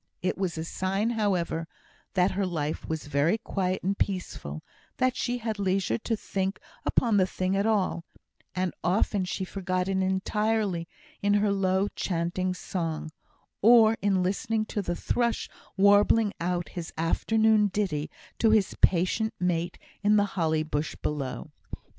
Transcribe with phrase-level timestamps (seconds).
[0.23, 1.67] It was a sign, however,
[2.15, 4.63] that her life was very quiet and peaceful,
[4.97, 8.03] that she had leisure to think upon the thing at all;
[8.55, 10.87] and often she forgot it entirely
[11.21, 13.11] in her low, chanting song,
[13.61, 18.09] or in listening to the thrush warbling out his afternoon ditty
[18.39, 21.51] to his patient mate in the holly bush below.